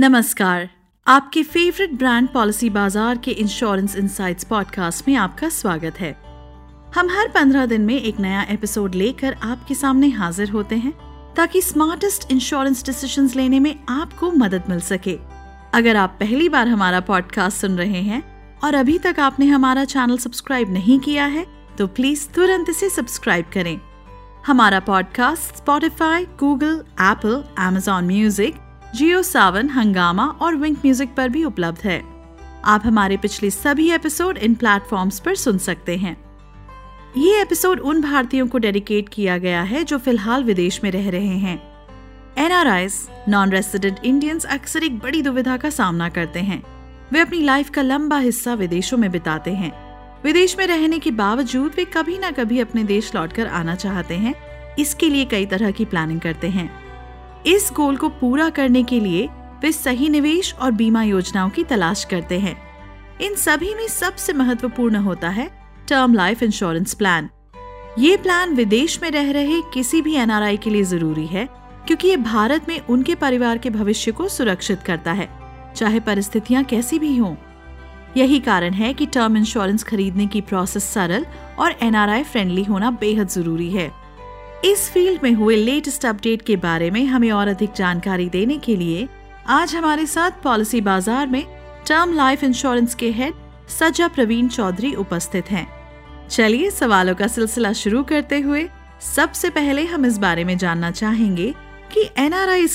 नमस्कार। 0.00 0.68
आपके 1.06 1.42
favourite 1.42 1.92
brand 1.92 2.28
policy 2.28 2.68
बाज़ार 2.70 3.18
के 3.24 3.30
इंश्योरेंस 3.30 3.96
इंसाइट्स 3.96 4.44
पॉडकास्ट 4.44 5.08
में 5.08 5.14
आपका 5.16 5.48
स्वागत 5.48 5.98
है। 6.00 6.12
हम 6.94 7.08
हर 7.10 7.28
पंद्रह 7.28 7.66
दिन 7.66 7.80
में 7.80 7.94
एक 7.94 8.20
नया 8.20 8.42
एपिसोड 8.50 8.94
लेकर 8.94 9.36
आपके 9.42 9.74
सामने 9.74 10.08
हाजिर 10.10 10.50
होते 10.50 10.76
हैं, 10.76 10.92
ताकि 11.36 11.62
स्मार्टेस्ट 11.62 12.30
इंश्योरेंस 12.32 12.84
डिसीजंस 12.86 13.34
लेने 13.36 13.60
में 13.60 13.74
आपको 13.88 14.30
मदद 14.34 14.62
मिल 14.68 14.80
सके। 14.80 15.18
अगर 15.74 15.96
आप 15.96 16.16
पहली 16.20 16.48
बार 16.48 16.68
हमारा 16.68 17.00
पॉडकास्ट 17.10 17.60
सुन 17.60 17.76
रहे 17.78 18.02
हैं 18.02 18.22
और 18.64 18.74
अभी 18.74 18.98
तक 18.98 19.20
आपने 19.20 19.46
हमारा 19.46 19.84
चैनल 19.84 20.18
सब्सक्राइब 20.18 20.72
नहीं 20.72 20.98
किया 21.00 21.26
है 21.26 21.46
तो 21.78 21.86
प्लीज़ 21.90 22.26
तुरंत 22.34 22.70
इसे 22.70 22.90
सब्सक्राइब 22.90 23.50
करें। 23.54 23.78
हमारा 24.46 24.80
podcast 24.80 25.56
Spotify 25.56 26.24
Google 26.40 26.82
Apple 27.02 27.44
Amazon 27.60 28.06
music 28.06 28.69
Jio 28.94 29.22
Saavn, 29.22 29.68
Hungama 29.70 30.26
और 30.26 30.54
विंक 30.54 30.78
म्यूज़िक 30.78 31.14
पर 31.14 31.28
भी 31.28 31.44
उपलब्ध 31.44 31.78
है। 31.84 32.02
आप 32.64 32.82
हमारे 32.86 33.16
पिछले 33.16 33.50
सभी 33.50 33.90
एपिसोड 33.90 34.38
इन 34.38 34.54
प्लेटफॉर्म्स 34.54 35.20
पर 35.20 35.34
सुन 35.34 35.58
सकते 35.58 35.96
हैं। 35.96 36.16
ये 37.16 37.42
एपिसोड 37.42 37.80
उन 37.80 38.02
भारतीयों 38.02 38.46
को 38.46 38.58
डेडिकेट 38.58 39.08
किया 39.08 39.38
गया 39.38 39.62
है 39.62 39.84
जो 39.84 39.98
फ़िलहाल 39.98 40.44
विदेश 40.44 40.84
में 40.84 40.90
रह 40.90 41.10
रहे 41.10 41.36
हैं। 41.38 41.62
एनआरआईज 42.38 43.08
नॉन 43.28 43.50
रेसिडेंट 43.50 43.98
इंडियंस 44.04 44.44
अक्सर 44.44 44.82
एक 44.82 44.98
बड़ी 44.98 45.22
दुविधा 45.22 45.56
का 45.56 45.70
सामना 45.70 46.08
करते 46.08 46.40
हैं। 46.40 46.62
वे 47.12 47.20
अपनी 47.20 47.42
लाइफ 47.42 47.70
का 47.70 47.82
लंबा 47.82 48.18
हिस्सा 48.18 48.54
विदेशों 48.54 48.98
में 48.98 49.10
बिताते 49.10 49.50
हैं। 49.50 49.72
विदेश 50.24 50.58
में 50.58 50.66
रहने 50.66 50.98
के 50.98 51.10
बावजूद 51.10 51.72
वे 51.76 51.84
कभी 51.84 52.18
ना 52.18 52.30
कभी 52.30 52.60
अपने 52.60 52.84
देश 52.84 53.14
लौटकर 53.14 53.46
आना 53.46 53.74
चाहते 53.74 54.14
हैं। 54.14 54.34
इसके 54.78 55.08
लिए 55.08 55.24
कई 55.24 55.46
तरह 55.46 55.70
की 55.70 55.84
प्लानिंग 55.84 56.20
करते 56.20 56.48
हैं। 56.48 56.79
इस 57.46 57.70
गोल 57.76 57.96
को 57.96 58.08
पूरा 58.10 58.48
करने 58.50 58.82
के 58.82 58.98
लिए 59.00 59.28
वे 59.62 59.70
सही 59.72 60.08
निवेश 60.08 60.54
और 60.54 60.70
बीमा 60.70 61.02
योजनाओं 61.02 61.50
की 61.50 61.64
तलाश 61.64 62.04
करते 62.04 62.38
हैं। 62.38 62.56
इन 63.20 63.34
सभी 63.34 63.74
में 63.74 63.86
सबसे 63.88 64.32
महत्वपूर्ण 64.32 64.96
होता 64.96 65.28
है 65.28 65.50
टर्म 65.88 66.14
लाइफ 66.14 66.42
इंश्योरेंस 66.42 66.94
प्लान। 66.94 67.28
ये 67.98 68.16
प्लान 68.16 68.54
विदेश 68.54 68.98
में 69.02 69.10
रह 69.10 69.30
रहे 69.32 69.60
किसी 69.74 70.02
भी 70.02 70.14
एनआरआई 70.14 70.56
के 70.56 70.70
लिए 70.70 70.82
ज़रूरी 70.82 71.26
है, 71.26 71.48
क्योंकि 71.86 72.08
ये 72.08 72.16
भारत 72.16 72.68
में 72.68 72.78
उनके 72.80 73.14
परिवार 73.14 73.58
के 73.58 73.70
भविष्य 73.70 74.12
को 74.12 74.28
सुरक्षित 74.28 74.82
करता 74.82 75.12
है, 75.12 75.28
चाहे 75.76 76.00
परिस्थितियाँ 76.00 76.64
कैसी 76.64 76.98
भी 76.98 77.16
हों। 77.16 77.34
यही 78.16 78.38
कारण 78.40 78.72
है 78.72 78.92
कि 78.94 79.06
टर्म 79.06 79.36
इंश्योरेंस 79.36 79.82
खरीदने 79.82 80.26
की 80.26 80.40
प्रोसेस 80.40 80.84
सरल 80.84 81.26
और 81.58 81.74
एनआरआई 81.82 82.22
फ्रेंडली 82.22 82.64
होना 82.64 82.90
बेहद 82.90 83.28
ज़रूरी 83.28 83.70
है। 83.70 83.90
इस 84.64 84.90
फ़ील्ड 84.92 85.22
में 85.22 85.32
हुए 85.32 85.54
लेटेस्ट 85.56 86.04
अपडेट 86.06 86.42
के 86.42 86.56
बारे 86.56 86.90
में 86.90 87.04
हमें 87.06 87.30
और 87.32 87.48
अधिक 87.48 87.72
जानकारी 87.76 88.28
देने 88.28 88.56
के 88.58 88.74
लिए 88.76 89.08
आज 89.48 89.74
हमारे 89.74 90.04
साथ 90.06 90.30
पॉलिसी 90.42 90.80
बाज़ार 90.80 91.26
में 91.26 91.44
टर्म 91.88 92.12
लाइफ 92.14 92.44
इंश्योरेंस 92.44 92.94
के 92.94 93.10
हेड 93.10 93.34
सजा 93.68 94.08
प्रवीण 94.08 94.48
चौधरी 94.48 94.92
उपस्थित 94.94 95.50
हैं। 95.50 95.66
चलिए 96.28 96.70
सवालों 96.70 97.14
का 97.14 97.26
सिलसिला 97.26 97.72
शुरू 97.72 98.02
करते 98.04 98.40
हुए 98.40 98.68
सबसे 99.14 99.50
पहले 99.50 99.84
हम 99.84 100.06
इस 100.06 100.18
बारे 100.18 100.44
में 100.44 100.56
जानना 100.58 100.90
चाहेंगे 100.90 101.52
कि 101.92 102.08
एन 102.18 102.32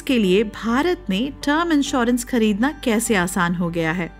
के 0.08 0.18
लिए 0.18 0.44
भारत 0.56 1.06
में 1.10 1.32
टर्म 1.44 1.72
इंश्योरेंस 1.72 2.26
खरीदना 2.26 2.72
कैसे 2.84 3.16
आसान 3.16 3.56
हो 3.56 3.70
गया 3.70 3.92
है। 3.92 4.12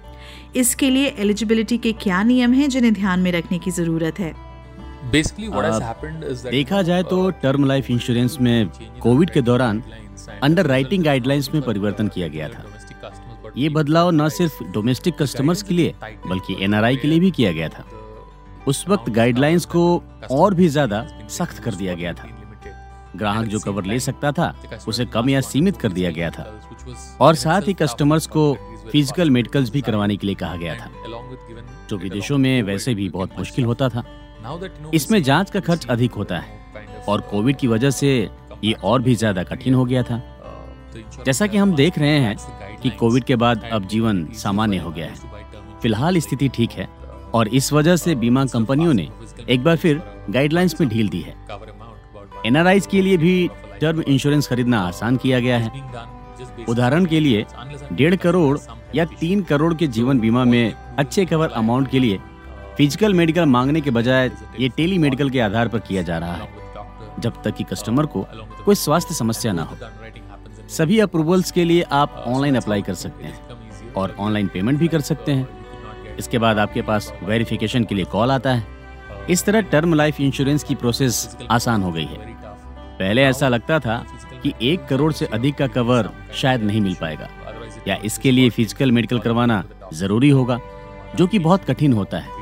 इसके 0.56 0.90
लिए 0.90 1.16
एलिजिबिलिटी 1.20 1.78
के 1.78 1.92
क्या 1.94 2.24
नियम 2.24 2.54
हैं 2.54 2.70
जिन्हें 2.70 2.94
ध्यान 2.94 3.20
में 3.20 3.32
रखने 3.32 3.60
की 3.60 3.72
ज़रूरत 3.72 4.20
है? 4.20 4.34
देखा 5.06 6.82
जाए 6.82 7.04
तो 7.04 7.30
टर्म 7.42 7.66
लाइफ 7.66 7.90
इंश्योरेंस 7.92 8.38
में 8.42 8.70
कोविड 9.02 9.30
के 9.30 9.42
दौरान 9.42 9.82
अंडर 10.44 10.66
राइटिंग 10.68 11.04
गाइडलाइंस 11.04 11.50
में 11.54 11.62
परिवर्तन 11.62 12.08
किया 12.08 12.28
गया 12.28 12.48
था। 12.50 12.64
ये 13.58 13.70
बदलाव 13.70 14.10
न 14.12 14.28
सिर्फ़ 14.30 14.64
डोमेस्टिक 14.74 15.18
कस्टमर्स 15.18 15.62
के 15.64 15.74
लिए 15.74 15.94
बल्कि 16.04 16.64
एनआरआई 16.64 16.96
के 16.96 17.08
लिए 17.08 17.20
भी 17.20 17.32
किया 17.32 17.52
गया 17.52 17.70
था। 17.70 17.86
उस 18.68 18.86
वक्त 18.90 19.10
गाइडलाइंस 19.10 19.66
को 19.66 20.04
और 20.32 20.54
भी 20.54 20.68
ज़्यादा 20.68 21.06
सख्त 21.30 21.64
कर 21.64 21.76
दिया 21.76 21.94
गया 21.94 22.14
था। 22.14 22.30
ग्राहक 23.16 23.46
जो 23.46 23.60
कवर 23.60 23.86
ले 23.86 24.00
सकता 24.00 24.32
था 24.32 24.54
उसे 24.88 25.06
कम 25.06 25.30
या 25.30 25.42
सीमित 25.44 25.78
कर 25.78 25.92
दिया 25.92 26.12
गया 26.12 26.30
था। 26.30 26.52
और 27.22 27.36
साथ 27.36 27.62
ही 27.68 27.74
कस्टमर्स 27.74 28.28
को 28.28 28.54
फ़िज़िकल 28.92 29.30
मेडिकल्स 29.30 29.70
भी 29.72 29.82
करवाने 29.82 30.16
के 30.18 30.28
लिए 30.28 30.36
कहा 30.36 30.56
गया 30.56 30.76
था 30.76 30.90
जो 31.90 31.98
विदेशों 31.98 32.38
में 32.38 32.62
वैसे 32.64 32.94
भी 32.96 33.10
बहुत 33.10 33.38
मुश्किल 33.40 33.66
होता 33.66 33.90
था। 33.90 34.04
इसमें 34.94 35.22
जाँच 35.24 35.50
का 35.50 35.60
खर्च 35.60 35.86
अधिक 35.90 36.14
होता 36.14 36.38
है 36.38 37.04
और 37.08 37.22
कोविड 37.22 37.58
की 37.58 37.68
वजह 37.68 37.92
से 37.92 38.10
ये 38.64 38.74
और 38.84 39.02
भी 39.02 39.16
ज़्यादा 39.16 39.44
कठिन 39.44 39.74
हो 39.74 39.86
गया 39.86 40.04
था। 40.04 40.22
जैसा 41.26 41.48
कि 41.48 41.58
हम 41.58 41.74
देख 41.76 41.98
रहे 42.00 42.20
हैं 42.20 42.36
कि 42.82 42.90
कोविड 42.90 43.24
के 43.24 43.36
बाद 43.36 43.64
अब 43.74 43.88
जीवन 43.88 44.26
सामान्य 44.34 44.78
हो 44.78 44.92
गया 44.92 45.06
है। 45.06 45.80
फ़िलहाल 45.82 46.20
स्थिति 46.20 46.50
ठीक 46.50 46.72
है 46.72 46.88
और 47.34 47.48
इस 47.50 47.72
वजह 47.74 47.96
से 47.96 48.16
बीमा 48.16 48.46
कंपनियों 48.46 48.94
ने 48.94 49.08
एक 49.50 49.64
बार 49.64 49.78
फिर 49.78 50.02
गाइडलाइंस 50.30 50.80
में 50.82 50.90
ढील 50.90 51.10
दी 51.10 51.22
है। 51.22 51.36
एनआरआईज 52.46 52.86
के 52.86 53.02
लिए 53.02 53.18
भी 53.18 53.50
टर्म 53.82 54.02
इंश्योरेंस 54.02 54.48
खरीदना 54.48 54.80
आसान 54.82 55.18
किया 55.18 55.40
गया 55.40 55.58
है। 55.58 55.72
उदाहरण 56.70 57.06
के 57.06 57.20
लिए 57.20 57.46
डेढ़ 57.94 58.16
करोड़ 58.16 58.58
या 58.96 59.06
तीन 59.20 59.42
करोड़ 59.44 59.74
के 59.74 59.88
जीवन 59.88 60.20
बीमा 60.20 60.44
में 60.44 60.74
अच्छे 61.00 61.26
कवर 61.26 61.50
अमाउंट 61.54 61.90
के 61.90 62.00
लिए 62.00 62.20
फ़िज़िकल 62.78 63.14
मेडिकल 63.14 63.46
मांगने 63.46 63.82
के 63.82 63.92
बजाय 63.92 64.30
ये 64.60 64.68
टेली 64.70 64.98
मेडिकल 64.98 65.30
के 65.30 65.40
आधार 65.40 65.68
पर 65.68 65.80
किया 65.80 66.02
जा 66.02 66.18
रहा 66.18 66.34
है, 66.34 66.48
जब 67.20 67.42
तक 67.44 67.56
कि 67.56 67.64
कस्टमर 67.64 68.06
को 68.06 68.26
कोई 68.66 68.76
स्वास्थ्य 68.76 69.16
समस्या 69.16 69.54
ना 69.54 69.64
हो। 69.64 69.78
सभी 70.70 71.00
अप्रूवल्स 71.00 71.52
के 71.52 71.64
लिए 71.64 71.82
आप 71.92 72.24
ऑनलाइन 72.28 72.56
अप्लाई 72.56 72.82
कर 72.82 72.94
सकते 72.94 73.24
हैं 73.24 73.94
और 73.94 74.16
ऑनलाइन 74.20 74.48
पेमेंट 74.48 74.80
भी 74.80 74.88
कर 74.88 75.02
सकते 75.02 75.32
हैं। 75.32 76.16
इसके 76.20 76.38
बाद 76.38 76.60
आपके 76.60 76.82
पास 76.82 77.12
वेरिफिकेशन 77.24 77.84
के 77.84 77.96
लिए 77.96 78.06
कॉल 78.08 78.32
आता 78.32 78.54
है। 78.54 78.68
इस 79.30 79.46
तरह 79.46 79.62
टर्म 79.72 79.94
लाइफ 79.94 80.20
इंश्योरेंस 80.22 80.64
की 80.64 80.76
प्रोसेस 80.76 81.38
आसान 81.52 81.84
हो 81.84 81.92
गई 81.92 82.06
है। 82.06 82.34
पहले 83.00 83.24
ऐसा 83.24 83.48
लगता 83.50 83.80
था 83.80 84.06
कि 84.44 84.54
एक 84.64 84.86
करोड़ 84.88 85.12
से 85.14 85.26
अधिक 85.26 85.56
का 85.56 85.68
कवर 85.70 86.10
शायद 86.34 86.64
नहीं 86.64 86.82
मिल 86.82 86.96
पाएगा। 87.02 87.30
या 87.88 87.96
इसके 88.06 88.32
लिए 88.32 88.50
फ़िज़िकल 88.50 88.92
मेडिकल 88.92 89.20
करवाना 89.20 89.64
ज़रूरी 89.94 90.30
होगा, 90.30 90.60
जो 91.16 91.28
कि 91.28 91.40
बहुत 91.40 91.66
कठिन 91.66 91.94
होता 91.94 92.18
है। 92.18 92.35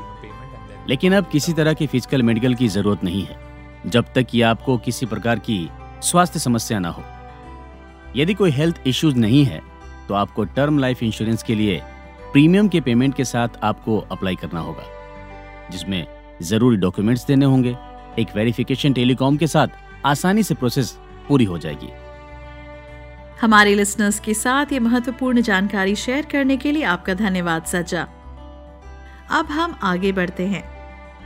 लेकिन 0.88 1.14
अब 1.14 1.28
किसी 1.28 1.52
तरह 1.52 1.72
की 1.74 1.86
फ़िज़िकल 1.86 2.22
मेडिकल 2.22 2.54
की 2.54 2.68
ज़रूरत 2.68 3.04
नहीं 3.04 3.24
है, 3.24 3.36
जब 3.86 4.12
तक 4.14 4.26
कि 4.26 4.42
आपको 4.42 4.76
किसी 4.78 5.06
प्रकार 5.06 5.38
की 5.40 5.68
स्वास्थ्य 6.02 6.38
समस्या 6.38 6.78
ना 6.78 6.88
हो। 6.88 7.02
यदि 8.16 8.34
कोई 8.34 8.50
हेल्थ 8.50 8.80
इश्यूज़ 8.86 9.16
नहीं 9.16 9.44
है 9.44 9.60
तो 10.08 10.14
आपको 10.14 10.44
टर्म 10.46 10.78
लाइफ 10.78 11.02
इंश्योरेंस 11.02 11.42
के 11.42 11.54
लिए 11.54 11.80
प्रीमियम 12.32 12.68
के 12.68 12.80
पेमेंट 12.80 13.14
के 13.14 13.24
साथ 13.24 13.48
आपको 13.62 13.98
अप्लाई 14.10 14.36
करना 14.36 14.60
होगा, 14.60 14.82
जिसमें 15.70 16.06
ज़रूरी 16.42 16.76
डॉक्यूमेंट्स 16.76 17.26
देने 17.26 17.44
होंगे। 17.44 17.76
एक 18.18 18.34
वेरिफिकेशन 18.36 18.92
टेलीकॉम 18.92 19.36
के 19.36 19.46
साथ 19.46 19.68
आसानी 20.06 20.42
से 20.42 20.54
प्रोसेस 20.54 20.90
पूरी 21.28 21.44
हो 21.44 21.58
जाएगी। 21.58 21.88
हमारे 23.40 23.74
लिसनर्स 23.74 24.20
के 24.20 24.34
साथ 24.34 24.72
ये 24.72 24.78
महत्वपूर्ण 24.80 25.40
जानकारी 25.42 25.94
शेयर 25.96 26.26
करने 26.26 26.56
के 26.56 26.72
लिए 26.72 26.82
आपका 26.84 27.14
धन्यवाद, 27.14 27.64
सज्जा। 27.64 28.06
अब 29.30 29.46
हम 29.50 29.78
आगे 29.82 30.12
बढ़ते 30.12 30.46
हैं। 30.46 30.62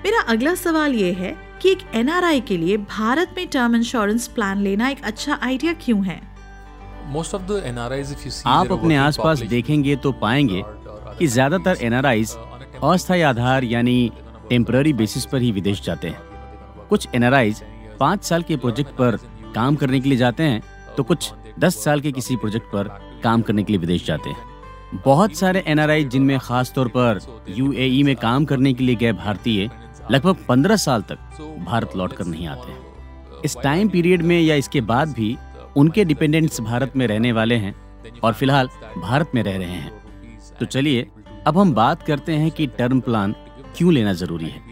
मेरा 0.04 0.20
अगला 0.28 0.54
सवाल 0.54 0.92
ये 0.94 1.12
है 1.12 1.31
कि 1.62 1.70
एक 1.70 1.78
एनआरआई 1.94 2.41
के 2.41 2.56
लिए 2.56 2.76
भारत 2.78 3.34
में 3.36 3.47
टर्म 3.48 3.75
इंश्योरेंस 3.76 4.26
प्लान 4.28 4.60
लेना 4.62 4.88
एक 4.88 5.03
अच्छा 5.04 5.38
आइडिया 5.42 5.72
क्यों 5.84 6.04
है? 6.04 6.20
आप 8.47 8.72
अपने 8.72 8.97
आसपास 8.97 9.41
देखेंगे 9.50 9.97
तो 9.97 10.12
पाएँगे 10.20 10.62
कि 11.19 11.26
ज़्यादातर 11.26 11.78
एनआरआईज 11.82 12.36
अस्थायी 12.84 13.22
आधार 13.22 13.64
यानी 13.64 14.10
टेम्पररी 14.48 14.92
बेसिस 14.92 15.26
पर 15.26 15.42
ही 15.42 15.50
विदेश 15.53 15.82
जाते 15.84 16.09
हैं। 16.09 16.20
कुछ 16.91 17.09
एनआरआईज 17.15 17.62
पाँच 18.00 18.25
साल 18.25 18.42
के 18.42 18.56
प्रोजेक्ट 18.56 18.91
पर 18.98 19.16
काम 19.54 19.77
करने 19.77 20.01
के 20.01 20.09
लिए 20.09 20.18
जाते 20.18 20.42
हैं 20.42 20.62
तो 20.97 21.03
कुछ 21.03 21.33
दस 21.59 21.83
साल 21.84 22.01
के 22.01 22.12
किसी 22.12 22.36
प्रोजेक्ट 22.36 22.66
पर 22.66 22.89
काम 23.24 23.42
करने 23.42 23.62
के 23.62 23.72
लिए 23.72 23.80
विदेश 23.80 24.06
जाते 24.06 24.30
हैं। 24.30 25.03
बहुत 25.04 25.36
सारे 25.36 25.62
एनआरआई 25.66 26.04
जिनमें 26.06 26.39
खास 26.39 26.72
तौर 26.74 26.89
पर 26.97 27.21
यूएई 27.48 28.03
में 28.03 28.15
काम 28.16 28.44
करने 28.44 28.72
के 28.72 28.84
लिए 28.84 28.94
गए 28.94 29.12
भारतीय 29.15 29.68
लगभग 30.10 30.37
पंद्रह 30.49 30.77
साल 30.77 31.03
तक 31.03 31.19
भारत 31.66 31.97
लौट 31.97 32.13
कर 32.13 32.25
नहीं 32.25 32.47
आते 32.47 32.77
इस 33.45 33.57
टाइम 33.63 33.89
पीरियड 33.89 34.22
में 34.22 34.41
या 34.41 34.55
इसके 34.55 34.81
बाद 34.83 35.09
भी 35.09 35.37
उनके 35.77 36.05
डिपेंडेंट्स 36.05 36.60
भारत 36.60 36.93
में 36.97 37.07
रहने 37.07 37.33
वाले 37.33 37.55
हैं 37.57 37.75
और 38.25 38.33
फ़िलहाल 38.33 38.69
भारत 38.99 39.31
में 39.34 39.43
रह 39.43 39.57
रहे 39.59 39.69
हैं। 39.69 39.93
तो 40.60 40.66
चलिए, 40.66 41.07
अब 41.47 41.59
हम 41.59 41.72
बात 41.75 42.03
करते 42.03 42.33
हैं 42.33 42.51
कि 42.51 42.66
टर्म 42.69 43.01
प्लान 43.01 43.34
क्यों 43.77 43.93
लेना 43.93 44.13
ज़रूरी 44.13 44.47
है। 44.47 44.63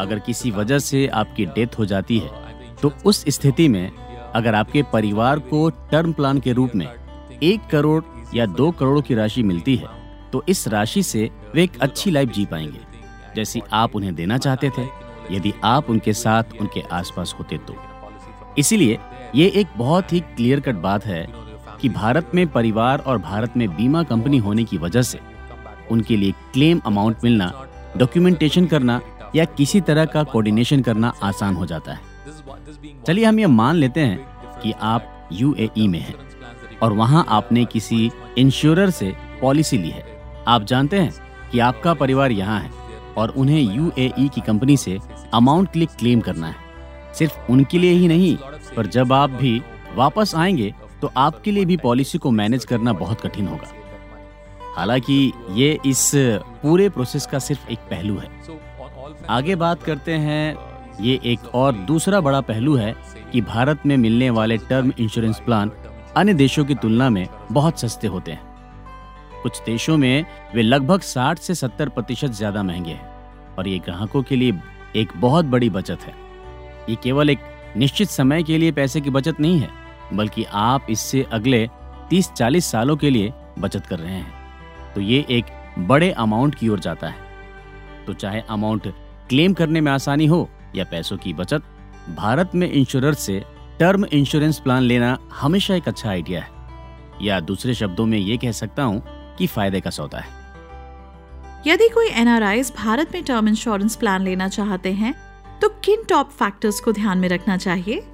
अगर 0.00 0.18
किसी 0.18 0.50
वजह 0.50 0.78
से 0.78 1.06
आपकी 1.08 1.46
डेथ 1.46 1.78
हो 1.78 1.84
जाती 1.84 2.18
है 2.18 2.74
तो 2.82 2.92
उस 3.06 3.24
स्थिति 3.28 3.68
में 3.68 3.90
अगर 4.34 4.54
आपके 4.54 4.82
परिवार 4.92 5.38
को 5.38 5.68
टर्म 5.90 6.12
प्लान 6.12 6.40
के 6.40 6.52
रूप 6.52 6.74
में 6.74 6.86
एक 7.42 7.66
करोड़ 7.70 8.02
या 8.34 8.46
दो 8.46 8.70
करोड़ 8.70 9.00
की 9.00 9.14
राशि 9.14 9.42
मिलती 9.42 9.76
है 9.76 9.88
तो 10.32 10.42
इस 10.48 10.66
राशि 10.68 11.02
से 11.02 11.30
वे 11.54 11.62
एक 11.64 11.78
अच्छी 11.80 12.10
लाइफ 12.10 12.28
जी 12.28 12.44
पाएँगे। 12.46 12.80
जैसी 13.36 13.62
आप 13.72 13.96
उन्हें 13.96 14.14
देना 14.14 14.38
चाहते 14.38 14.70
थे, 14.70 14.86
यदि 15.30 15.52
आप 15.64 15.90
उनके 15.90 16.12
साथ 16.14 16.60
उनके 16.60 16.80
आसपास 16.92 17.34
होते 17.38 17.58
तो। 17.58 17.76
इसीलिए 18.58 18.98
ये 19.34 19.46
एक 19.50 19.66
बहुत 19.76 20.12
ही 20.12 20.20
क्लियर 20.20 20.60
कट 20.60 20.74
बात 20.82 21.06
है 21.06 21.26
कि 21.80 21.88
भारत 21.88 22.30
में 22.34 22.46
परिवार 22.48 22.98
और 22.98 23.18
भारत 23.18 23.56
में 23.56 23.68
बीमा 23.68 24.02
कंपनी 24.02 24.38
होने 24.38 24.64
की 24.64 24.78
वजह 24.78 25.02
से 25.02 25.18
उनके 25.90 26.16
लिए 26.16 26.32
क्लेम 26.52 26.80
अमाउंट 26.86 27.24
मिलना 27.24 27.52
डॉक्यूमेंटेशन 27.96 28.66
करना 28.66 29.00
या 29.36 29.44
किसी 29.56 29.80
तरह 29.80 30.04
का 30.04 30.22
कोऑर्डिनेशन 30.24 30.82
करना 30.82 31.12
आसान 31.22 31.54
हो 31.54 31.66
जाता 31.66 31.92
है। 31.92 33.04
चलिए 33.06 33.24
हम 33.24 33.38
ये 33.40 33.46
मान 33.46 33.76
लेते 33.76 34.00
हैं 34.00 34.60
कि 34.62 34.72
आप 34.84 35.28
यूएई 35.32 35.86
में 35.88 35.98
हैं 35.98 36.14
और 36.82 36.92
वहाँ 36.92 37.24
आपने 37.28 37.64
किसी 37.64 38.10
इंश्योरर 38.38 38.90
से 38.90 39.14
पॉलिसी 39.40 39.78
ली 39.78 39.90
है। 39.90 40.04
आप 40.48 40.64
जानते 40.64 41.00
हैं 41.00 41.12
कि 41.52 41.58
आपका 41.60 41.94
परिवार 41.94 42.32
यहाँ 42.32 42.60
है। 42.60 42.70
और 43.16 43.30
उन्हें 43.30 43.60
यूएई 43.60 44.28
की 44.28 44.40
कंपनी 44.40 44.76
से 44.76 44.98
अमाउंट 45.34 45.72
के 45.72 45.78
लिए 45.78 45.88
क्लेम 45.98 46.20
करना 46.20 46.46
है। 46.46 47.14
सिर्फ़ 47.14 47.52
उनके 47.52 47.78
लिए 47.78 47.92
ही 47.92 48.08
नहीं, 48.08 48.36
पर 48.76 48.86
जब 48.86 49.12
आप 49.12 49.30
भी 49.32 49.60
वापस 49.94 50.34
आएँगे 50.34 50.74
तो 51.02 51.10
आपके 51.16 51.50
लिए 51.50 51.64
भी 51.64 51.76
पॉलिसी 51.76 52.18
को 52.18 52.30
मैनेज 52.30 52.64
करना 52.64 52.92
बहुत 52.92 53.20
कठिन 53.20 53.48
होगा। 53.48 53.72
हालाँकि 54.76 55.32
ये 55.52 55.78
इस 55.86 56.10
पूरे 56.62 56.88
प्रोसेस 56.88 57.26
का 57.26 57.38
सिर्फ़ 57.38 57.68
एक 57.68 57.78
पहलू 57.90 58.16
है। 58.18 58.30
आगे 59.30 59.54
बात 59.56 59.82
करते 59.82 60.12
हैं, 60.12 60.56
ये 61.00 61.18
एक 61.24 61.54
और 61.54 61.72
दूसरा 61.86 62.20
बड़ा 62.20 62.40
पहलू 62.40 62.76
है 62.76 62.94
कि 63.32 63.40
भारत 63.40 63.82
में 63.86 63.96
मिलने 63.96 64.30
वाले 64.30 64.56
टर्म 64.58 64.92
इंश्योरेंस 64.98 65.40
प्लान 65.40 65.72
अन्य 66.16 66.34
देशों 66.34 66.64
की 66.64 66.74
तुलना 66.74 67.08
में 67.10 67.26
बहुत 67.52 67.80
सस्ते 67.80 68.06
होते 68.06 68.32
हैं। 68.32 68.45
कुछ 69.42 69.60
देशों 69.66 69.96
में 69.96 70.24
वे 70.54 70.62
लगभग 70.62 71.00
60 71.00 71.38
से 71.38 71.54
70 71.54 71.88
प्रतिशत 71.88 72.30
ज़्यादा 72.30 72.62
महँगे 72.62 72.90
हैं। 72.90 73.54
और 73.56 73.68
ये 73.68 73.78
ग्राहकों 73.78 74.22
के 74.22 74.36
लिए 74.36 74.52
एक 74.96 75.12
बहुत 75.16 75.44
बड़ी 75.44 75.70
बचत 75.70 76.02
है। 76.02 76.14
ये 76.90 76.96
केवल 77.02 77.30
एक 77.30 77.38
निश्चित 77.76 78.08
समय 78.08 78.42
के 78.42 78.58
लिए 78.58 78.72
पैसे 78.72 79.00
की 79.00 79.10
बचत 79.10 79.40
नहीं 79.40 79.58
है, 79.60 79.68
बल्कि 80.12 80.44
आप 80.44 80.86
इससे 80.90 81.22
अगले 81.32 81.68
30-40 82.10 82.70
सालों 82.70 82.96
के 82.96 83.10
लिए 83.10 83.32
बचत 83.58 83.86
कर 83.86 83.98
रहे 83.98 84.14
हैं। 84.14 84.92
तो 84.94 85.00
ये 85.00 85.24
एक 85.30 85.44
बड़े 85.78 86.10
अमाउंट 86.10 86.54
की 86.54 86.68
ओर 86.68 86.80
जाता 86.80 87.06
है। 87.06 88.04
तो 88.06 88.14
चाहे 88.14 88.40
अमाउंट 88.50 88.92
क्लेम 89.28 89.54
करने 89.54 89.80
में 89.80 89.90
आसानी 89.92 90.26
हो 90.26 90.48
या 90.76 90.84
पैसों 90.84 91.16
की 91.16 91.32
बचत, 91.32 91.62
भारत 92.16 92.50
में 92.54 92.70
इंश्योरर 92.70 93.14
से 93.14 93.42
टर्म 93.80 94.04
इंश्योरेंस 94.04 94.58
प्लान 94.58 94.82
लेना 94.82 95.16
हमेशा 95.32 95.74
एक 95.74 95.88
अच्छा 95.88 96.08
आइडिया 96.10 96.40
है। 96.40 96.54
या 97.22 97.38
दूसरे 97.40 97.74
शब्दों 97.74 98.06
में 98.06 98.18
ये 98.18 98.36
कह 98.36 98.52
सकता 98.52 98.82
हूँ 98.82 99.02
कि 99.38 99.46
फ़ायदे 99.46 99.80
का 99.80 99.90
सौदा 99.90 100.18
है। 100.18 100.44
यदि 101.66 101.88
कोई 101.88 102.08
एनआरआई 102.08 102.62
भारत 102.62 103.14
में 103.14 103.24
टर्म 103.24 103.48
इंश्योरेंस 103.48 103.96
प्लान 103.96 104.22
लेना 104.22 104.48
चाहते 104.48 104.92
हैं 104.92 105.14
तो 105.60 105.68
किन 105.68 106.02
टॉप 106.08 106.30
फैक्टर्स 106.30 106.80
को 106.80 106.92
ध्यान 106.92 107.18
में 107.18 107.28
रखना 107.28 107.56
चाहिए? 107.56 108.04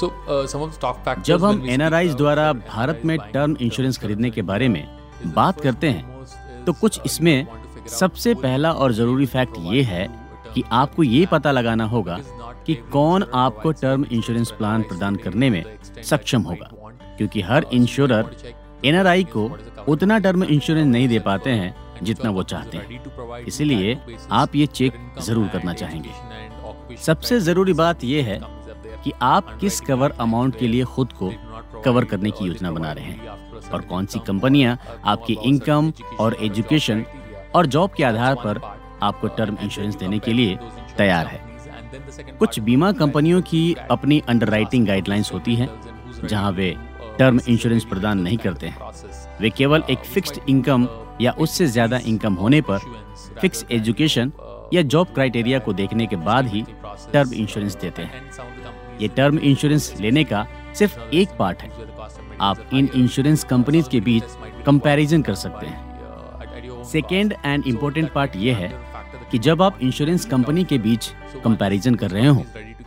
So, 0.00 0.04
uh, 0.04 1.24
जब 1.24 1.44
हम 1.44 1.66
एनआरआई 1.70 2.08
द्वारा 2.08 2.52
भारत 2.52 3.02
में 3.04 3.18
टर्म 3.18 3.56
इंश्योरेंस 3.60 3.98
खरीदने 3.98 4.30
के 4.30 4.42
बारे 4.42 4.68
में 4.68 4.98
बात 5.26 5.60
करते 5.60 5.90
हैं 5.90 6.64
तो 6.64 6.72
कुछ 6.72 7.00
इसमें 7.06 7.46
सबसे 7.88 8.34
पहला 8.34 8.72
और 8.72 8.92
ज़रूरी 8.92 9.26
फैक्ट 9.26 9.54
ये 9.58 9.82
है 9.82 10.06
कि 10.54 10.62
आपको 10.72 11.02
ये 11.02 11.26
पता 11.26 11.50
लगाना 11.50 11.84
होगा 11.84 12.18
कि 12.66 12.74
कौन 12.74 13.24
आपको 13.34 13.72
टर्म 13.72 14.04
इंश्योरेंस 14.12 14.50
प्लान 14.50 14.82
प्रदान 14.82 15.16
करने 15.16 15.50
में 15.50 15.64
सक्षम 16.02 16.42
होगा 16.42 16.70
क्योंकि 17.16 17.40
हर 17.40 17.66
इंश्योरर 17.72 18.36
एनआरआई 18.84 19.24
को 19.36 19.50
उतना 19.88 20.18
टर्म 20.18 20.44
इंश्योरेंस 20.44 20.86
नहीं 20.86 21.08
दे 21.08 21.18
पाते 21.18 21.50
हैं 21.50 21.74
जितना 22.02 22.30
वो 22.30 22.42
चाहते 22.42 22.76
हैं। 22.76 23.44
इसलिए 23.46 23.98
आप 24.32 24.56
ये 24.56 24.66
चेक 24.68 24.94
ज़रूर 25.22 25.48
करना 25.48 25.72
चाहेंगे। 25.74 26.96
सबसे 26.96 27.40
ज़रूरी 27.40 27.72
बात 27.72 28.04
यह 28.04 28.26
है 28.26 28.40
कि 29.04 29.12
आप 29.22 29.56
किस 29.60 29.80
कवर 29.80 30.10
अमाउंट 30.20 30.58
के 30.58 30.68
लिए 30.68 30.84
खुद 30.86 31.12
को 31.12 31.32
कवर 31.84 32.04
करने 32.04 32.30
की 32.30 32.46
योजना 32.46 32.70
बना 32.70 32.92
रहे 32.92 33.04
हैं 33.04 33.70
और 33.72 33.80
कौन 33.82 34.06
सी 34.06 34.18
कंपनियाँ 34.18 34.76
आपकी 35.04 35.36
इनकम 35.44 35.92
और 36.20 36.36
एजुकेशन 36.42 37.04
और 37.54 37.66
जॉब 37.66 37.90
के 37.96 38.04
आधार 38.04 38.34
पर 38.34 38.60
आपको 39.02 39.28
टर्म 39.28 39.56
इंश्योरेंस 39.62 39.96
देने 39.96 40.18
के 40.18 40.32
लिए 40.32 40.58
तैयार 40.98 41.26
है। 41.26 41.40
कुछ 42.38 42.58
बीमा 42.60 42.92
कंपनियों 42.92 43.40
की 43.42 43.74
अपनी 43.90 44.22
अंडरराइटिंग 44.28 44.86
गाइडलाइंस 44.86 45.32
होती 45.32 45.54
हैं, 45.54 45.68
जहाँ 46.24 46.50
वे 46.52 46.74
टर्म 47.18 47.40
इंश्योरेंस 47.48 47.84
प्रदान 47.84 48.18
नहीं 48.20 48.36
करते 48.38 48.66
हैं। 48.66 48.90
वे 49.40 49.50
केवल 49.50 49.82
एक 49.90 49.98
फिक्स्ड 50.06 50.40
इनकम 50.48 50.88
या 51.20 51.32
उससे 51.38 51.66
ज़्यादा 51.66 51.98
इनकम 52.06 52.34
होने 52.34 52.60
पर 52.60 52.78
फिक्स 53.40 53.64
एजुकेशन 53.72 54.32
या 54.74 54.82
जॉब 54.84 55.12
क्राइटेरिया 55.14 55.58
को 55.58 55.72
देखने 55.72 56.06
के 56.06 56.16
बाद 56.18 56.46
ही 56.46 56.64
टर्म 57.12 57.32
इंश्योरेंस 57.34 57.76
देते 57.76 58.02
हैं। 58.02 58.22
ये 59.00 59.08
टर्म 59.08 59.38
इंश्योरेंस 59.40 59.94
लेने 60.00 60.24
का 60.24 60.46
सिर्फ़ 60.74 60.98
एक 61.14 61.36
पार्ट 61.38 61.62
है। 61.62 61.70
आप 62.40 62.70
इन 62.74 62.88
इंश्योरेंस 62.94 63.44
कंपनीज़ 63.44 63.88
के 63.88 64.00
बीच 64.00 64.24
कंपैरिजन 64.66 65.22
कर 65.22 65.34
सकते 65.36 65.66
हैं। 65.66 66.84
सेकेंड 66.84 67.34
एंड 67.44 67.66
इम्पोर्टेंट 67.66 68.12
पार्ट 68.12 68.36
ये 68.36 68.52
है 68.52 68.72
कि 69.30 69.38
जब 69.38 69.62
आप 69.62 69.78
इंश्योरेंस 69.82 70.24
कंपनी 70.26 70.64
के 70.64 70.78
बीच 70.78 71.10
कंपैरिजन 71.44 71.94
कर 71.94 72.10
रहे 72.10 72.26
हो 72.26 72.44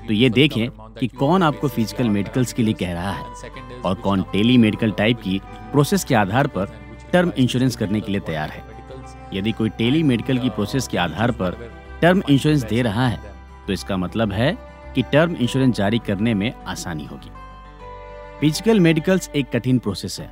तो 0.07 0.13
ये 0.13 0.29
देखें 0.31 0.67
कि 0.97 1.07
कौन 1.09 1.43
आपको 1.43 1.67
फ़िज़िकल 1.67 2.09
मेडिकल्स 2.09 2.53
के 2.53 2.63
लिए 2.63 2.73
कह 2.73 2.93
रहा 2.93 3.11
है 3.11 3.81
और 3.81 3.95
कौन 3.95 4.21
टेली 4.31 4.57
मेडिकल 4.57 4.91
टाइप 4.91 5.21
की 5.21 5.39
प्रोसेस 5.71 6.03
के 6.03 6.15
आधार 6.15 6.47
पर 6.47 6.73
टर्म 7.11 7.31
इंश्योरेंस 7.37 7.75
करने 7.75 8.01
के 8.01 8.11
लिए 8.11 8.21
तैयार 8.21 8.49
है। 8.49 8.63
यदि 9.33 9.51
कोई 9.51 9.69
टेली 9.69 10.03
मेडिकल 10.03 10.37
की 10.37 10.49
प्रोसेस 10.49 10.87
के 10.87 10.97
आधार 10.97 11.31
पर 11.31 11.57
टर्म 12.01 12.21
इंश्योरेंस 12.29 12.63
दे 12.63 12.81
रहा 12.81 13.07
है 13.07 13.33
तो 13.67 13.73
इसका 13.73 13.97
मतलब 13.97 14.33
है 14.33 14.51
कि 14.95 15.01
टर्म 15.03 15.35
इंश्योरेंस 15.35 15.75
जारी 15.75 15.99
करने 15.99 16.33
में 16.33 16.51
आसानी 16.67 17.05
होगी। 17.05 17.31
फ़िज़िकल 18.39 18.79
मेडिकल्स 18.79 19.29
एक 19.35 19.49
कठिन 19.53 19.79
प्रोसेस 19.79 20.19
है। 20.19 20.29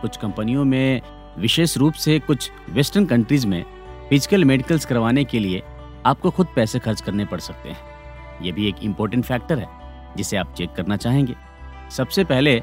कुछ 0.00 0.16
कंपनियों 0.16 0.64
में 0.64 1.00
विशेष 1.38 1.76
रूप 1.76 1.94
से 1.94 2.18
कुछ 2.20 2.50
वेस्टर्न 2.70 3.06
कंट्रीज़ 3.06 3.46
में 3.46 3.62
फ़िज़िकल 4.08 4.44
मेडिकल्स 4.44 4.84
करवाने 4.84 5.24
के 5.24 5.38
लिए 5.38 5.62
आपको 6.06 6.30
खुद 6.30 6.46
पैसे 6.56 6.78
खर्च 6.78 7.00
करने 7.00 7.24
पड़ 7.24 7.40
सकते 7.40 7.68
हैं। 7.68 7.97
ये 8.42 8.52
भी 8.52 8.68
एक 8.68 8.82
इम्पोर्टेंट 8.82 9.24
फैक्टर 9.24 9.58
है, 9.58 9.68
जिसे 10.16 10.36
आप 10.36 10.54
चेक 10.54 10.72
करना 10.72 10.96
चाहेंगे। 10.96 11.34
सबसे 11.90 12.24
पहले 12.24 12.60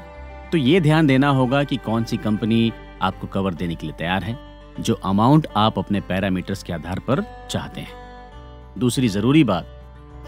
तो 0.52 0.58
ये 0.58 0.80
ध्यान 0.80 1.06
देना 1.06 1.28
होगा 1.28 1.62
कि 1.64 1.76
कौन 1.76 2.04
सी 2.04 2.16
कंपनी 2.16 2.72
आपको 3.02 3.26
कवर 3.26 3.54
देने 3.54 3.74
के 3.74 3.86
लिए 3.86 3.96
तैयार 3.98 4.22
है, 4.22 4.38
जो 4.80 4.94
अमाउंट 4.94 5.46
आप 5.56 5.78
अपने 5.78 6.00
पैरामीटर्स 6.02 6.62
के 6.62 6.72
आधार 6.72 6.98
पर 7.00 7.22
चाहते 7.50 7.80
हैं। 7.80 8.78
दूसरी 8.78 9.08
ज़रूरी 9.08 9.42
बात, 9.44 9.66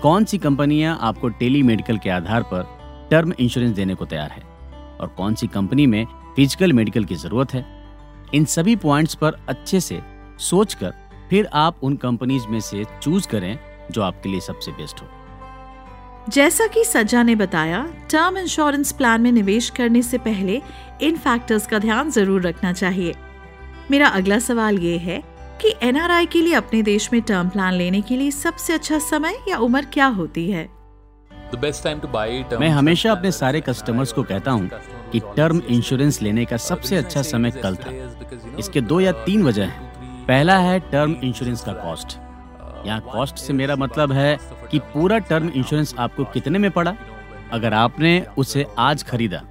कौन 0.03 0.25
सी 0.25 0.39
कंपनियाँ 0.39 0.99
आपको 1.03 1.29
टेली 1.31 1.63
मेडिकल 1.63 1.99
के 1.99 2.11
आधार 2.11 2.43
पर 2.45 2.67
टर्म 3.11 3.33
इंश्योरेंस 3.41 3.75
देने 3.77 3.95
को 3.95 4.05
तैयार 4.07 4.31
है, 4.31 4.43
और 5.01 5.15
कौन 5.17 5.35
सी 5.35 5.47
कंपनी 5.47 5.87
में 5.87 6.05
फ़िज़िकल 6.37 6.73
मेडिकल 6.73 7.05
की 7.05 7.15
ज़रूरत 7.17 7.55
है। 7.55 7.65
इन 8.35 8.45
सभी 8.47 8.77
पॉइंट्स 8.77 9.15
पर 9.15 9.37
अच्छे 9.49 9.81
से 9.81 10.01
सोचकर 10.41 10.93
फिर 11.31 11.49
आप 11.55 11.79
उन 11.83 11.97
कंपनीज़ 11.97 12.47
में 12.49 12.61
से 12.61 12.85
चूज़ 13.03 13.29
करें, 13.29 13.59
जो 13.91 14.03
आपके 14.03 14.29
लिए 14.29 14.41
सबसे 14.41 14.73
बेस्ट 14.73 15.01
हो। 15.03 15.07
जैसा 16.29 16.67
कि 16.67 16.85
सज्जा 16.85 17.23
ने 17.23 17.35
बताया 17.35 17.87
टर्म 18.11 18.39
इंश्योरेंस 18.39 18.93
प्लान 18.93 19.21
में 19.21 19.31
निवेश 19.33 19.69
करने 19.71 20.03
से 20.03 20.19
पहले 20.19 20.61
इन 21.03 21.17
फैक्टर्स 21.17 21.67
का 21.67 21.79
ध्यान 21.79 22.11
ज़रूर 22.11 22.43
रखना 22.43 22.73
चाहिए। 22.73 23.15
मेरा 23.91 24.09
अगला 24.09 24.39
सवाल 24.39 24.79
ये 24.79 24.99
है 24.99 25.23
कि 25.63 25.73
एनआरआई 25.83 26.27
के 26.27 26.43
लिए 26.43 26.55
अपने 26.55 26.83
देश 26.83 27.13
में 27.13 27.23
टर्म 27.23 27.49
प्लान 27.49 27.75
लेने 27.75 28.01
के 28.01 28.17
लिए 28.17 28.31
सबसे 28.31 28.73
अच्छा 28.73 28.99
समय 28.99 29.39
या 29.49 29.59
उम्र 29.59 29.85
क्या 29.85 30.07
होती 30.07 30.51
है? 30.51 30.69
मैं 32.61 32.69
हमेशा 32.69 33.13
अपने 33.13 33.33
सारे 33.33 33.61
कस्टमर्स 33.61 34.13
को 34.13 34.23
कहता 34.23 34.51
हूँ 34.51 34.71
कि 35.13 35.21
टर्म 35.37 35.63
इंश्योरेंस 35.69 36.23
लेने 36.23 36.45
का 36.45 36.57
सबसे 36.57 36.97
अच्छा 36.97 37.23
समय 37.23 37.51
कल 37.51 37.77
था। 37.77 37.93
इसके 38.59 38.81
दो 38.81 39.01
या 39.01 39.13
तीन 39.25 39.43
वजह 39.43 39.65
हैं। 39.65 40.27
पहला 40.27 40.59
है 40.59 40.81
टर्म 40.81 41.17
इंश्योरेंस 41.23 41.61
का 41.61 41.73
कॉस्ट 41.73 42.19
यहाँ 42.87 43.01
कॉस्ट 43.03 43.37
से 43.37 43.53
मेरा 43.53 43.77
मतलब 43.77 44.13
है 44.13 44.37
कि 44.71 44.79
पूरा 44.93 45.19
टर्म 45.21 45.49
इंश्योरेंस 45.49 45.95
आपको 45.99 46.25
कितने 46.27 46.59
में 46.59 46.71
पड़ा? 46.71 46.95
अगर 47.53 47.75
आपने 47.75 48.21
उसे 48.39 48.67
आज 48.79 49.03
खरीदा 49.03 49.43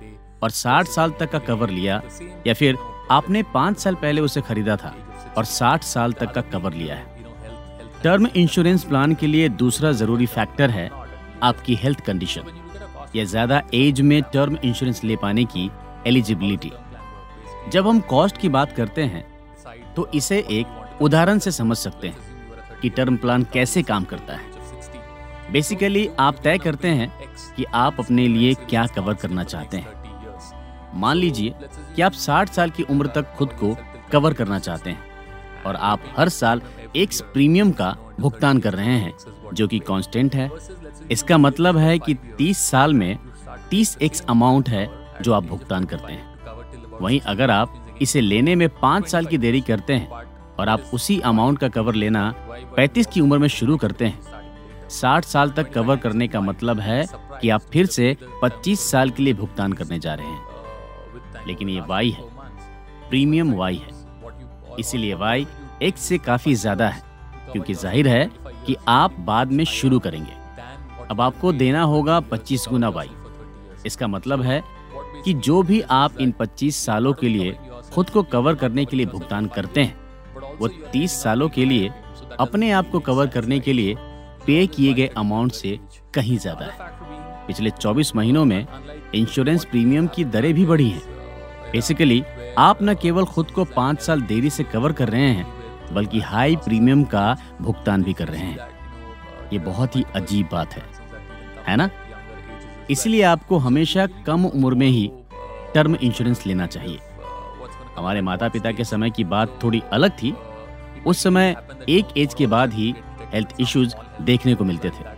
और 0.43 0.51
60 0.51 0.87
साल 0.87 1.11
तक 1.19 1.31
का 1.31 1.39
कवर 1.41 1.69
लिया, 1.69 2.01
या 2.47 2.53
फिर 2.53 2.77
आपने 3.11 3.43
पाँच 3.53 3.79
साल 3.79 3.95
पहले 3.95 4.21
उसे 4.21 4.41
खरीदा 4.41 4.75
था 4.75 4.93
और 5.37 5.45
60 5.45 5.83
साल 5.83 6.13
तक 6.13 6.33
का 6.33 6.41
कवर 6.51 6.73
लिया 6.73 6.95
है। 6.95 7.15
टर्म 8.03 8.27
इंश्योरेंस 8.27 8.83
प्लान 8.83 9.13
के 9.13 9.27
लिए 9.27 9.49
दूसरा 9.51 9.91
ज़रूरी 9.93 10.25
फैक्टर 10.27 10.69
है 10.69 10.89
आपकी 11.43 11.75
हेल्थ 11.75 11.99
कंडीशन 11.99 12.53
या 13.15 13.23
ज़्यादा 13.25 13.61
एज 13.73 14.01
में 14.01 14.21
टर्म 14.33 14.57
इंश्योरेंस 14.63 15.03
ले 15.03 15.15
पाने 15.15 15.45
की 15.45 15.69
एलिजिबिलिटी 16.07 16.71
जब 17.71 17.87
हम 17.87 17.99
कॉस्ट 18.09 18.37
की 18.37 18.49
बात 18.49 18.71
करते 18.71 19.03
हैं 19.05 19.25
तो 19.95 20.07
इसे 20.15 20.37
एक 20.51 21.01
उदाहरण 21.01 21.39
से 21.39 21.51
समझ 21.51 21.77
सकते 21.77 22.07
हैं। 22.07 22.36
कि 22.81 22.89
टर्म 22.89 23.17
प्लान 23.17 23.43
कैसे 23.43 23.83
काम 23.83 24.03
करता 24.03 24.33
है? 24.33 24.41
बेसिकली 25.51 26.09
आप 26.19 26.35
तय 26.43 26.57
करते 26.57 26.87
हैं 26.87 27.13
कि 27.55 27.63
आप 27.63 27.95
अपने 27.99 28.27
लिए 28.27 28.53
क्या 28.53 28.85
कवर 28.85 29.13
करना 29.13 29.43
चाहते 29.43 29.77
हैं। 29.77 29.97
मान 30.95 31.17
लीजिए 31.17 31.53
कि 31.95 32.01
आप 32.01 32.11
60 32.11 32.49
साल 32.49 32.69
की 32.69 32.83
उम्र 32.83 33.07
तक 33.07 33.33
खुद 33.33 33.49
को 33.53 33.75
कवर 34.11 34.33
करना 34.33 34.59
चाहते 34.59 34.89
हैं 34.89 34.99
और 35.65 35.75
आप 35.75 35.99
हर 36.17 36.29
साल 36.29 36.61
एक 36.95 37.09
प्रीमियम 37.33 37.71
का 37.71 37.97
भुगतान 38.19 38.59
कर 38.59 38.73
रहे 38.73 38.97
हैं, 38.99 39.13
जो 39.53 39.67
कि 39.67 39.79
कांस्टेंट 39.79 40.35
है। 40.35 40.49
इसका 41.11 41.37
मतलब 41.37 41.77
है 41.77 41.99
कि 41.99 42.13
30 42.37 42.69
साल 42.69 42.93
में 42.93 43.17
30 43.71 43.97
एक्स 44.01 44.21
अमाउंट 44.21 44.69
है 44.69 44.89
जो 45.21 45.33
आप 45.33 45.43
भुगतान 45.43 45.85
करते 45.85 46.13
हैं। 46.13 46.35
वहीं 47.01 47.19
अगर 47.19 47.51
आप 47.51 47.97
इसे 48.01 48.21
लेने 48.21 48.55
में 48.55 48.69
पाँच 48.69 49.07
साल 49.07 49.25
की 49.25 49.37
देरी 49.37 49.61
करते 49.61 49.93
हैं 49.93 50.16
और 50.59 50.69
आप 50.69 50.89
उसी 50.93 51.19
अमाउंट 51.21 51.59
का 51.59 51.67
कवर 51.69 51.95
लेना 51.95 52.33
पैंतीस 52.75 53.07
की 53.07 53.21
उम्र 53.21 53.37
में 53.37 53.47
शुरू 53.49 53.77
करते 53.77 54.05
हैं। 54.05 54.89
साठ 54.89 55.25
साल 55.25 55.51
तक 55.51 55.71
कवर 55.73 55.97
करने 55.97 56.27
का 56.27 56.41
मतलब 56.41 56.79
है 56.79 57.05
कि 57.41 57.49
आप 57.49 57.61
फिर 57.73 57.85
से 57.85 58.15
पच्चीस 58.41 58.89
साल 58.91 59.09
के 59.09 59.23
लिए 59.23 59.33
भुगतान 59.33 59.73
करने 59.73 59.99
जा 59.99 60.13
रहे 60.13 60.27
हैं। 60.27 61.45
लेकिन 61.47 61.69
ये 61.69 61.81
वाई 61.81 62.09
है। 62.09 62.23
प्रीमियम 63.09 63.53
वाई 63.53 63.75
है। 63.77 63.95
इसीलिए 64.79 65.13
वाई 65.15 65.47
एक 65.81 65.97
से 65.97 66.17
काफ़ी 66.19 66.53
ज़्यादा 66.55 66.87
है, 66.87 67.03
क्योंकि 67.51 67.73
ज़ाहिर 67.73 68.07
है 68.07 68.29
कि 68.65 68.75
आप 68.87 69.19
बाद 69.21 69.51
में 69.51 69.63
शुरू 69.65 69.99
करेंगे। 69.99 70.35
अब 71.11 71.21
आपको 71.21 71.51
देना 71.53 71.81
होगा 71.83 72.19
25 72.23 72.67
गुना 72.69 72.89
वाई 72.89 73.09
इसका 73.85 74.07
मतलब 74.07 74.41
है 74.41 74.61
कि 75.25 75.33
जो 75.35 75.61
भी 75.63 75.81
आप 75.81 76.19
इन 76.19 76.31
25 76.31 76.75
सालों 76.75 77.13
के 77.13 77.29
लिए 77.29 77.57
खुद 77.93 78.09
को 78.09 78.23
कवर 78.23 78.55
करने 78.55 78.85
के 78.85 78.97
लिए 78.97 79.05
भुगतान 79.05 79.45
करते 79.47 79.83
हैं 79.83 80.06
वो 80.59 80.67
30 80.93 81.21
सालों 81.23 81.49
के 81.49 81.65
लिए 81.65 81.89
अपने 82.39 82.71
आप 82.71 82.89
को 82.89 82.99
कवर 82.99 83.27
करने 83.27 83.59
के 83.59 83.73
लिए 83.73 83.95
पे 84.45 84.65
किए 84.67 84.93
गए 84.93 85.07
अमाउंट 85.17 85.51
से 85.51 85.77
कहीं 86.13 86.37
ज़्यादा 86.37 86.65
है। 86.65 87.45
पिछले 87.47 87.69
24 87.71 88.15
महीनों 88.15 88.45
में 88.45 88.65
इंश्योरेंस 89.15 89.65
प्रीमियम 89.65 90.07
की 90.07 90.25
दरें 90.25 90.53
भी 90.53 90.65
बढ़ी 90.65 90.89
हैं। 90.89 91.01
बेसिकली 91.71 92.23
आप 92.57 92.79
न 92.83 92.93
केवल 92.93 93.25
खुद 93.25 93.51
को 93.51 93.65
पाँच 93.65 94.01
साल 94.01 94.21
देरी 94.21 94.49
से 94.49 94.63
कवर 94.63 94.93
कर 94.93 95.09
रहे 95.09 95.29
हैं, 95.29 95.45
बल्कि 95.93 96.19
हाई 96.19 96.55
प्रीमियम 96.55 97.03
का 97.03 97.35
भुगतान 97.61 98.03
भी 98.03 98.13
कर 98.13 98.27
रहे 98.27 98.41
हैं। 98.41 98.67
ये 99.53 99.59
बहुत 99.59 99.95
ही 99.95 100.03
अजीब 100.15 100.49
बात 100.51 100.73
है 100.73 100.83
है 101.67 101.75
ना? 101.75 101.89
इसलिए 102.89 103.21
आपको 103.21 103.57
हमेशा 103.57 104.05
कम 104.25 104.45
उम्र 104.45 104.73
में 104.73 104.87
ही 104.87 105.09
टर्म 105.73 105.95
इंश्योरेंस 105.95 106.45
लेना 106.45 106.65
चाहिए। 106.67 106.99
हमारे 107.97 108.21
माता 108.21 108.47
पिता 108.49 108.71
के 108.71 108.83
समय 108.83 109.09
की 109.09 109.23
बात 109.25 109.59
थोड़ी 109.63 109.81
अलग 109.93 110.11
थी 110.13 110.33
उस 111.05 111.23
समय 111.23 111.55
एक 111.89 112.17
एज 112.17 112.33
के 112.33 112.47
बाद 112.47 112.73
ही 112.73 112.93
हेल्थ 113.33 113.55
इश्यूज़ 113.59 113.95
देखने 114.21 114.55
को 114.55 114.63
मिलते 114.63 114.89
थे। 114.89 115.15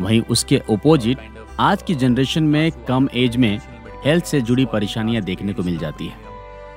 वहीं 0.00 0.20
उसके 0.20 0.60
ओपोजिट 0.70 1.18
आज 1.60 1.82
की 1.82 1.94
जनरेशन 1.94 2.44
में 2.44 2.70
कम 2.88 3.08
एज 3.14 3.36
में 3.36 3.58
हेल्थ 4.04 4.24
से 4.24 4.40
जुड़ी 4.40 4.64
परेशानियाँ 4.66 5.22
देखने 5.22 5.52
को 5.52 5.62
मिल 5.62 5.78
जाती 5.78 6.06
है। 6.06 6.24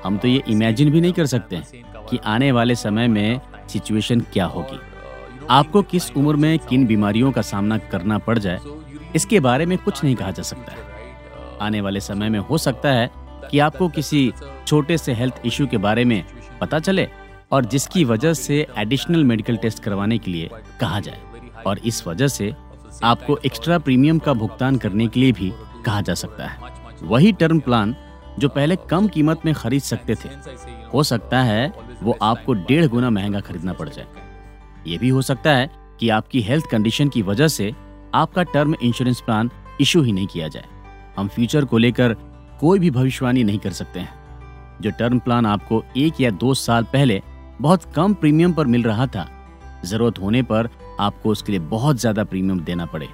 हम 0.04 0.18
तो 0.18 0.28
ये 0.28 0.44
इमेजिन 0.48 0.92
भी 0.92 1.02
नहीं 1.02 1.14
कर 1.14 1.26
सकते 1.26 1.62
कि 2.10 2.20
आने 2.26 2.52
वाले 2.52 2.76
समय 2.76 3.08
में 3.08 3.40
सिचुएशन 3.70 4.20
क्या 4.24 4.46
होगी। 4.46 4.80
आपको 5.50 5.82
किस 5.82 6.12
उम्र 6.12 6.36
में 6.36 6.58
किन 6.60 6.86
बीमारियों 6.86 7.32
का 7.32 7.42
सामना 7.42 7.78
करना 7.92 8.18
पड़ 8.18 8.38
जाए, 8.40 8.60
इसके 9.16 9.40
बारे 9.40 9.66
में 9.66 9.78
कुछ 9.78 10.04
नहीं 10.04 10.16
कहा 10.16 10.32
जा 10.32 10.44
सकता 10.44 10.72
है। 10.72 10.88
आने 11.62 11.82
वाले 11.82 12.00
समय 12.00 12.30
में 12.30 12.40
हो 12.40 12.58
सकता 12.58 12.90
है 12.90 13.10
कि 13.52 13.60
आपको 13.60 13.88
किसी 13.90 14.32
छोटे 14.68 14.98
से 14.98 15.14
हेल्थ 15.14 15.42
इश्यू 15.46 15.68
के 15.68 15.78
बारे 15.78 16.06
में 16.06 16.24
पता 16.62 16.80
चले 16.80 17.08
और 17.52 17.66
जिसकी 17.66 18.04
वजह 18.04 18.34
से 18.34 18.68
एडिशनल 18.78 19.24
मेडिकल 19.24 19.58
टेस्ट 19.58 19.84
करवाने 19.84 20.18
के 20.18 20.32
लिए 20.32 20.50
कहा 20.80 21.00
जाए। 21.00 21.22
और 21.68 21.80
इस 21.80 22.08
वजह 22.08 22.28
से 22.28 22.56
आपको 23.04 23.38
एक्स्ट्रा 23.38 23.78
प्रीमियम 23.78 24.20
का 24.20 24.34
भुगतान 24.34 24.78
करने 24.78 25.08
के 25.08 25.20
लिए 25.20 25.32
भी 25.32 25.52
कहा 25.86 26.02
जा 26.02 26.14
सकता 26.14 26.48
है। 26.48 26.58
वही 27.04 27.32
टर्म 27.32 27.60
प्लान 27.60 27.96
जो 28.40 28.50
पहले 28.50 28.76
कम 28.76 29.08
कीमत 29.08 29.42
में 29.46 29.54
खरीद 29.54 29.82
सकते 29.82 30.16
थे। 30.16 30.30
हो 30.94 31.04
सकता 31.04 31.42
है 31.42 31.74
वो 32.04 32.18
आपको 32.22 32.54
डेढ़ 32.54 32.86
गुना 32.86 33.10
महँगा 33.10 33.40
खरीदना 33.40 33.74
पड़ 33.74 33.90
जाए। 33.90 34.06
ये 34.88 34.98
भी 34.98 35.10
हो 35.10 35.22
सकता 35.22 35.52
है 35.52 35.70
कि 36.00 36.10
आपकी 36.10 36.42
हेल्थ 36.42 36.66
कंडीशन 36.66 37.10
की 37.10 37.22
वजह 37.22 37.48
से 37.48 37.76
आपका 38.14 38.44
टर्म 38.44 38.76
इंश्योरेंस 38.84 39.22
प्लान 39.22 39.50
इशू 39.82 40.02
ही 40.02 40.12
नहीं 40.12 40.28
किया 40.28 40.48
जाए। 40.48 40.66
हम 41.18 41.28
फ्यूचर 41.28 41.66
को 41.66 41.78
लेकर 41.78 42.14
कोई 42.60 42.80
भी 42.80 42.92
भविष्यवाणी 42.92 43.44
नहीं 43.44 43.60
कर 43.60 43.72
सकते 43.72 44.00
हैं। 44.00 44.14
जो 44.82 44.92
टर्म 44.92 45.20
प्लान 45.20 45.46
आपको 45.46 45.84
एक 45.98 46.22
या 46.22 46.30
दो 46.30 46.54
साल 46.54 46.84
पहले 46.84 47.22
बहुत 47.62 47.84
कम 47.94 48.14
प्रीमियम 48.14 48.54
पर 48.54 48.68
मिल 48.68 48.84
रहा 48.84 49.08
था। 49.08 49.28
ज़रूरत 49.86 50.20
होने 50.20 50.42
पर 50.44 50.70
आपको 51.00 51.30
उसके 51.30 51.52
लिए 51.52 51.62
बहुत 51.62 52.00
ज़्यादा 52.00 52.24
प्रीमियम 52.24 52.60
देना 52.60 52.86
पड़े। 52.86 53.08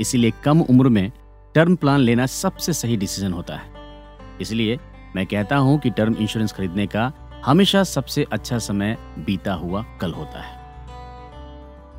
इसीलिए 0.00 0.32
कम 0.44 0.60
उम्र 0.60 0.88
में 0.88 1.10
टर्म 1.54 1.76
प्लान 1.76 2.00
लेना 2.00 2.26
सबसे 2.26 2.72
सही 2.72 2.96
डिसीज़न 2.96 3.32
होता 3.32 3.56
है। 3.56 3.74
इसलिए 4.40 4.78
मैं 5.16 5.26
कहता 5.26 5.56
हूँ 5.56 5.78
कि 5.78 5.90
टर्म 5.90 6.14
इंश्योरेंस 6.14 6.52
खरीदने 6.52 6.86
का 6.86 7.12
हमेशा 7.44 7.82
सबसे 7.84 8.26
अच्छा 8.32 8.58
समय 8.58 8.96
बीता 9.18 9.52
हुआ 9.54 9.84
कल 10.00 10.12
होता 10.12 10.40
है। 10.40 10.54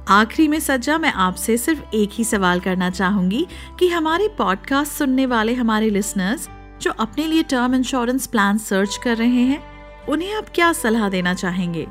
आखिरी 0.09 0.47
में 0.47 0.59
सज्जा, 0.59 0.97
मैं 0.97 1.11
आपसे 1.11 1.57
सिर्फ़ 1.57 1.95
एक 1.95 2.09
ही 2.13 2.23
सवाल 2.23 2.59
करना 2.59 2.89
चाहूँगी 2.89 3.45
कि 3.79 3.87
हमारे 3.89 4.27
पॉडकास्ट 4.27 4.91
सुनने 4.91 5.25
वाले, 5.25 5.53
हमारे 5.53 5.89
लिसनर्स 5.89 6.47
जो 6.81 6.91
अपने 6.91 7.25
लिए 7.27 7.43
टर्म 7.43 7.75
इंश्योरेंस 7.75 8.27
प्लान 8.27 8.57
सर्च 8.57 8.99
कर 9.03 9.17
रहे 9.17 9.43
हैं 9.43 9.76
उन्हें 10.09 10.33
आप 10.33 10.45
क्या 10.55 10.71
सलाह 10.73 11.09
देना 11.09 11.33
चाहेंगे? 11.33 11.85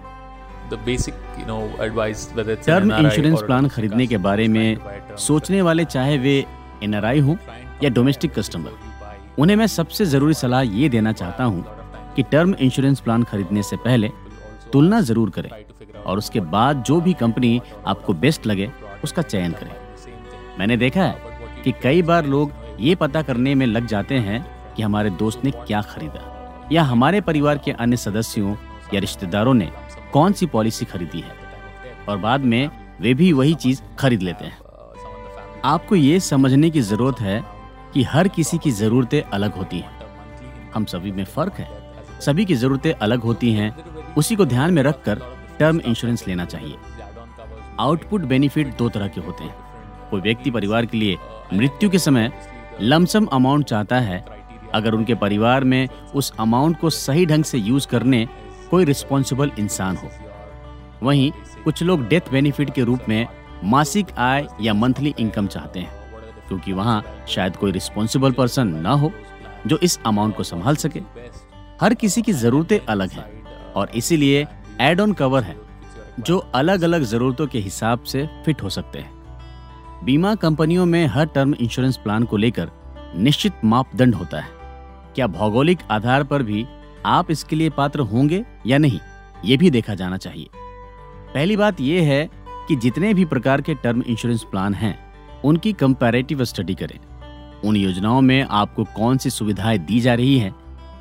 टर्म 2.67 2.93
इंश्योरेंस 2.93 3.43
प्लान 3.43 3.69
खरीदने 3.69 4.07
के 4.07 4.17
बारे 4.19 4.47
में 4.49 5.17
सोचने 5.19 5.63
वाले 5.63 5.85
चाहे 5.85 6.17
वे 6.19 6.45
एनआरआई 6.83 7.21
हों 7.21 7.37
या 7.83 7.91
डोमेस्टिक 7.91 8.33
कस्टमर 8.39 8.73
उन्हें 9.39 9.57
मैं 9.57 9.67
सबसे 9.67 10.05
ज़रूरी 10.05 10.35
सलाह 10.35 10.61
ये 10.61 10.89
देना 10.89 11.13
चाहता 11.13 11.45
हूँ 11.45 11.65
कि 12.17 12.23
टर्म 12.23 12.55
इंश्योरेंस 12.61 13.01
प्लान 13.01 13.25
खरीदने 13.25 13.63
से 13.63 13.77
पहले 13.77 14.11
तुलना 14.73 15.01
ज़रूर 15.01 15.31
करें 15.31 15.51
और 16.03 16.19
उसके 16.19 16.41
बाद 16.55 16.83
जो 16.83 17.01
भी 17.01 17.13
कंपनी 17.15 17.61
आपको 17.87 18.15
बेस्ट 18.15 18.47
लगे 18.47 18.71
उसका 19.05 19.23
चयन 19.23 19.53
करें। 19.53 19.75
मैंने 20.59 20.77
देखा 20.77 21.03
है 21.03 21.35
कि 21.65 21.73
कई 21.83 22.03
बार 22.03 22.27
लोग 22.27 22.53
ये 22.81 22.95
पता 22.95 23.23
करने 23.23 23.55
में 23.55 23.67
लग 23.67 23.87
जाते 23.87 24.15
हैं 24.21 24.45
कि 24.77 24.83
हमारे 24.83 25.11
दोस्त 25.11 25.45
ने 25.45 25.51
क्या 25.51 25.83
खरीदा। 25.83 26.33
या 26.73 26.83
हमारे 26.83 27.21
परिवार 27.21 27.59
के 27.59 27.71
अन्य 27.71 27.97
सदस्यों 27.97 28.57
या 28.95 29.01
रिश्तेदारों 29.01 29.55
ने 29.55 29.73
कौन 30.13 30.33
सी 30.33 30.47
पॉलिसी 30.47 30.85
खरीदी 30.85 31.21
है? 31.21 31.33
और 32.09 32.19
बाद 32.19 32.41
में 32.41 32.71
वे 33.01 33.15
भी 33.15 33.33
वही 33.33 33.55
चीज़ 33.55 33.83
खरीद 33.99 34.23
लेते 34.23 34.45
हैं। 34.45 34.59
आपको 35.65 35.95
ये 35.95 36.21
समझने 36.21 36.71
की 36.71 36.81
ज़रूरत 36.81 37.21
है 37.21 37.45
कि 37.95 38.03
हर 38.03 38.29
किसी 38.29 38.59
की 38.59 38.71
जरूरतें 38.71 39.23
अलग 39.23 39.53
होती 39.53 39.79
हैं। 39.79 39.99
हम 40.75 40.85
सभी 40.85 41.13
में 41.13 41.25
फ़र्क 41.25 41.53
है। 41.53 41.93
सभी 42.21 42.45
की 42.45 42.55
जरूरतें 42.55 42.93
अलग 42.93 43.21
होती 43.21 43.53
हैं। 43.53 43.77
उसी 44.15 44.37
को 44.37 44.45
ध्यान 44.45 44.75
में 44.75 44.83
रखकर 44.83 45.23
टर्म 45.59 45.81
इंश्योरेंस 45.81 46.29
लेना 46.29 46.45
चाहिए। 46.45 46.75
आउटपुट 47.81 48.21
बेनिफिट 48.21 48.77
दो 48.77 48.89
तरह 48.89 49.09
के 49.09 49.21
होते 49.21 49.45
हैं। 49.45 49.55
कोई 50.11 50.21
व्यक्ति 50.21 50.51
परिवार 50.51 50.87
के 50.87 50.99
लिए 50.99 51.17
मृत्यु 51.55 51.91
के 51.91 51.99
समय 51.99 52.33
लमसम 52.81 53.27
अमाउंट 53.27 53.65
चाहता 53.65 53.97
है 53.97 54.36
अगर 54.77 54.95
उनके 54.95 55.15
परिवार 55.15 55.65
में 55.65 55.89
उस 56.15 56.33
अमाउंट 56.41 56.79
को 56.81 56.91
सही 56.91 57.27
ढंग 57.27 57.45
से 57.45 57.59
यूज़ 57.59 57.87
करने 57.89 58.27
कोई 58.71 58.85
रिस्पॉन्सिबल 58.85 59.51
इंसान 59.59 59.97
हो। 59.97 60.11
वहीं 61.03 61.31
कुछ 61.65 61.83
लोग 61.83 62.07
डेथ 62.09 62.31
बेनिफिट 62.33 62.75
के 62.75 62.85
रूप 62.85 63.09
में 63.09 63.27
मासिक 63.65 64.11
आय 64.13 64.47
या 64.61 64.75
मंथली 64.75 65.15
इनकम 65.19 65.47
चाहते 65.47 65.81
हैं, 65.81 65.91
क्योंकि 66.49 66.73
वहाँ 66.73 67.03
शायद 67.29 67.57
कोई 67.57 67.73
रिस्पॉन्सिबल 67.73 68.33
पर्सन 68.33 68.69
ना 68.77 68.93
हो 68.93 69.13
जो 69.67 69.79
इस 69.79 69.99
अमाउंट 70.07 70.37
को 70.37 70.43
संभाल 70.43 70.77
सके। 70.77 71.01
हर 71.81 71.95
किसी 71.95 72.23
की 72.23 72.33
जरूरतें 72.35 72.79
अलग 72.81 73.11
हैं 73.11 73.73
और 73.73 73.91
इसीलिए 73.95 74.47
एड 74.81 75.01
ऑन 75.01 75.13
कवर 75.13 75.43
है, 75.43 75.57
जो 76.21 76.39
अलग 76.55 76.83
अलग 76.83 77.03
जरूरतों 77.05 77.47
के 77.47 77.59
हिसाब 77.59 78.03
से 78.03 78.29
फिट 78.45 78.63
हो 78.63 78.69
सकते 78.71 78.99
हैं। 78.99 80.05
बीमा 80.05 80.35
कंपनियों 80.35 80.87
में 80.87 81.07
हर 81.07 81.27
टर्म 81.27 81.55
इंश्योरेंस 81.55 81.97
प्लान 81.97 82.25
को 82.25 82.37
लेकर 82.37 82.71
निश्चित 83.17 83.65
मापदंड 83.65 84.15
होता 84.15 84.41
है। 84.41 84.56
क्या 85.17 85.27
भौगोलिक 85.27 85.79
आधार 85.91 86.25
पर 86.25 86.43
भी 86.43 86.67
आप 87.07 87.31
इसके 87.31 87.57
लिए 87.57 87.71
पात्र 87.71 88.01
होंगे 88.01 88.45
या 88.67 88.79
नहीं, 88.79 88.99
ये 89.45 89.57
भी 89.57 89.71
देखा 89.71 89.95
जाना 89.95 90.17
चाहिए। 90.17 90.49
पहली 91.35 91.57
बात 91.57 91.81
यह 91.81 92.09
है 92.09 92.29
कि 92.69 92.77
जितने 92.77 93.13
भी 93.15 93.25
प्रकार 93.25 93.61
के 93.61 93.75
टर्म 93.75 94.03
इंश्योरेंस 94.03 94.43
प्लान 94.43 94.75
हैं, 94.75 94.99
उनकी 95.45 95.73
कंपैरेटिव 95.73 96.45
स्टडी 96.45 96.75
करें। 96.75 96.99
उन 97.65 97.77
योजनाओं 97.77 98.21
में 98.21 98.43
आपको 98.43 98.85
कौन 98.97 99.19
सी 99.19 99.31
सुविधाएँ 99.31 99.79
दी 99.79 100.01
जा 100.01 100.15
रही 100.15 100.39
हैं, 100.39 100.55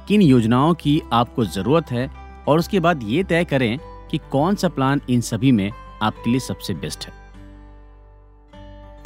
किन 0.07 0.21
योजनाओं 0.21 0.73
की 0.73 1.01
आपको 1.13 1.45
ज़रूरत 1.45 1.91
है 1.91 2.09
और 2.47 2.59
उसके 2.59 2.79
बाद 2.79 3.03
ये 3.03 3.23
तय 3.23 3.45
करें 3.45 3.77
कि 4.11 4.17
कौन 4.31 4.55
सा 4.55 4.69
प्लान 4.69 5.01
इन 5.09 5.21
सभी 5.21 5.51
में 5.51 5.71
आपके 6.01 6.29
लिए 6.29 6.39
सबसे 6.39 6.73
बेस्ट 6.73 7.05
है। 7.05 7.24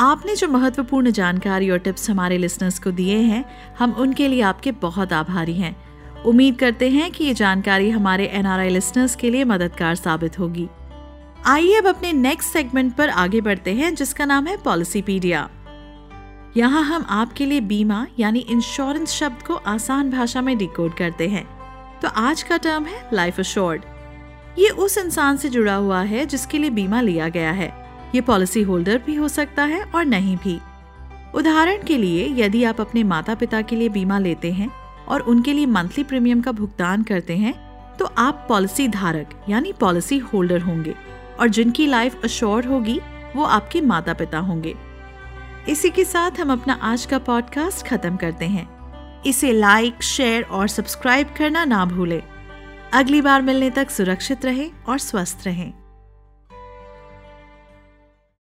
आपने 0.02 0.36
जो 0.36 0.48
महत्वपूर्ण 0.48 1.12
जानकारी 1.12 1.70
और 1.70 1.78
टिप्स 1.78 2.10
हमारे 2.10 2.38
लिसनर्स 2.38 2.78
को 2.80 2.92
दिए 2.92 3.18
हैं, 3.18 3.44
हम 3.80 3.92
उनके 3.92 4.28
लिए 4.28 4.42
आपके 4.42 4.72
बहुत 4.72 5.14
आभारी 5.14 5.54
हैं। 5.54 5.76
उम्मीद 6.24 6.58
करते 6.58 6.90
हैं 6.90 7.10
कि 7.12 7.24
ये 7.24 7.34
जानकारी 7.34 7.90
हमारे 7.90 8.26
एनआरआई 8.26 8.70
लिसनर्स 8.70 9.16
के 9.16 9.30
लिए 9.30 9.44
मददगार 9.44 9.96
साबित 9.96 10.40
होगी। 10.40 10.68
आइए 11.46 11.78
अब 11.78 11.88
अपने 11.88 12.14
नेक्स्ट 12.14 12.50
सेगमेंट 12.50 12.96
पर 12.96 13.10
आगे 13.10 13.42
बढ़ते 13.42 13.74
हैं, 13.74 13.94
जिसका 13.96 14.26
नाम 14.26 14.48
है 14.48 14.56
पॉलिसीपीडिया 14.58 15.50
यहाँ 16.58 16.84
हम 16.84 17.06
आपके 17.10 17.46
लिए 17.46 17.62
बीमा 17.62 18.06
यानी 18.20 18.40
इंश्योरेंस 18.40 19.10
शब्द 19.10 19.46
को 19.48 19.56
आसान 19.56 20.12
भाषा 20.12 20.42
में 20.42 20.58
डिकोड 20.58 20.94
करते 20.94 21.28
हैं। 21.28 21.46
तो 22.02 22.08
आज 22.08 22.44
का 22.44 22.58
टर्म 22.58 22.86
है 22.86 23.04
लाइफ 23.14 23.40
अश्योर्ड 23.40 23.82
ये 24.60 24.70
उस 24.70 24.98
इंसान 24.98 25.38
से 25.38 25.50
जुड़ा 25.50 25.76
हुआ 25.76 26.02
है 26.04 26.26
जिसके 26.26 26.58
लिए 26.58 26.70
बीमा 26.70 27.02
लिया 27.02 27.30
गया 27.30 27.52
है। 27.52 27.89
ये 28.16 28.22
पॉलिसी 28.22 28.62
होल्डर 28.62 28.98
भी 28.98 29.16
हो 29.16 29.28
सकता 29.28 29.64
है 29.64 29.84
और 29.86 30.06
नहीं 30.06 30.36
भी। 30.38 30.60
उदाहरण 31.36 31.84
के 31.84 31.98
लिए, 31.98 32.28
यदि 32.36 32.64
आप 32.64 32.82
अपने 32.82 33.04
माता 33.04 33.36
पिता 33.36 33.62
के 33.62 33.76
लिए 33.76 33.90
बीमा 33.90 34.20
लेते 34.20 34.52
हैं 34.52 34.70
और 35.08 35.22
उनके 35.22 35.54
लिए 35.54 35.66
मंथली 35.66 36.04
प्रीमियम 36.04 36.42
का 36.42 36.52
भुगतान 36.52 37.04
करते 37.04 37.38
हैं 37.38 37.54
तो 37.98 38.06
आप 38.18 38.46
पॉलिसी 38.50 38.88
धारक, 38.88 39.30
यानी 39.50 39.74
पॉलिसी 39.74 40.18
होल्डर 40.18 40.62
होंगे 40.62 40.96
और 41.40 41.48
जिनकी 41.48 41.88
लाइफ 41.88 42.24
अश्योर 42.24 42.66
होगी, 42.66 43.00
वो 43.36 43.44
आपके 43.44 43.82
माता 43.82 44.14
पिता 44.14 44.40
होंगे। 44.40 44.76
इसी 45.70 45.90
के 45.90 46.04
साथ 46.06 46.40
हम 46.40 46.52
अपना 46.52 46.74
आज 46.84 47.06
का 47.06 47.18
पॉडकास्ट 47.20 47.86
खत्म 47.88 48.16
करते 48.16 48.46
हैं। 48.46 48.68
इसे 49.24 49.52
लाइक 49.52 50.04
शेयर 50.04 50.44
और 50.44 50.68
सब्सक्राइब 50.68 51.34
करना 51.38 51.66
ना 51.66 51.84
भूलें। 51.86 52.22
अगली 52.94 53.22
बार 53.22 53.42
मिलने 53.42 53.70
तक 53.70 53.90
सुरक्षित 53.90 54.46
रहें 54.46 54.72
और 54.84 54.98
स्वस्थ 54.98 55.46
रहें। 55.46 55.72